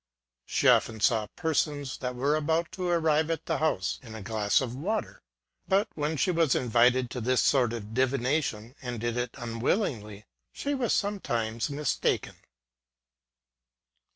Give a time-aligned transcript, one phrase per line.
[0.47, 4.59] She often saw persons, that were about to arrive at the house, in a glass
[4.59, 5.21] of water;
[5.67, 10.25] but when she was invited to this sort of divi nation, and did it unwillingly,
[10.51, 12.37] she was sometimes mistaken.